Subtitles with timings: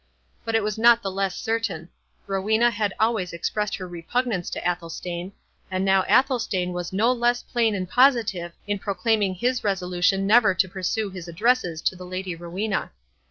[0.43, 1.89] But it was not the less certain:
[2.25, 5.31] Rowena had always expressed her repugnance to Athelstane,
[5.69, 10.67] and now Athelstane was no less plain and positive in proclaiming his resolution never to
[10.67, 12.89] pursue his addresses to the Lady Rowena.